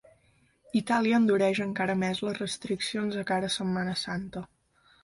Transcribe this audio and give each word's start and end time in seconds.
Itàlia 0.79 1.19
endureix 1.23 1.61
encara 1.67 1.97
més 2.05 2.25
les 2.29 2.41
restriccions 2.45 3.21
de 3.21 3.29
cara 3.35 3.53
a 3.53 3.57
Setmana 3.61 3.97
Santa. 4.09 4.47